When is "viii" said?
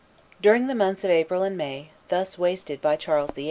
3.29-3.39